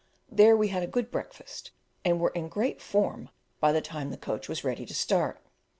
There 0.31 0.57
we 0.57 0.69
had 0.69 0.81
a 0.81 0.87
good 0.87 1.11
breakfast, 1.11 1.69
and 2.03 2.19
were 2.19 2.31
in 2.31 2.47
great 2.47 2.81
"form" 2.81 3.29
by 3.59 3.71
the 3.71 3.81
time 3.81 4.09
the 4.09 4.17
coach 4.17 4.49
was 4.49 4.63
ready 4.63 4.83
to 4.83 4.95
start. 4.95 5.39